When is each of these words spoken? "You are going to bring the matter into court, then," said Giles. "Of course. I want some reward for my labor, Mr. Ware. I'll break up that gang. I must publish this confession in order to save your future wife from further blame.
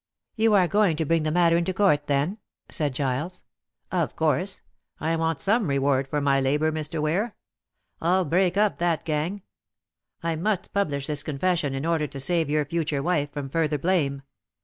"You 0.35 0.55
are 0.55 0.67
going 0.67 0.95
to 0.97 1.05
bring 1.05 1.21
the 1.21 1.31
matter 1.31 1.57
into 1.57 1.75
court, 1.75 2.07
then," 2.07 2.39
said 2.71 2.95
Giles. 2.95 3.43
"Of 3.91 4.15
course. 4.15 4.61
I 4.99 5.15
want 5.15 5.39
some 5.39 5.67
reward 5.67 6.07
for 6.07 6.19
my 6.19 6.41
labor, 6.41 6.71
Mr. 6.71 6.99
Ware. 6.99 7.35
I'll 8.01 8.25
break 8.25 8.57
up 8.57 8.79
that 8.79 9.05
gang. 9.05 9.43
I 10.23 10.37
must 10.37 10.73
publish 10.73 11.05
this 11.05 11.21
confession 11.21 11.75
in 11.75 11.85
order 11.85 12.07
to 12.07 12.19
save 12.19 12.49
your 12.49 12.65
future 12.65 13.03
wife 13.03 13.31
from 13.31 13.47
further 13.49 13.77
blame. 13.77 14.23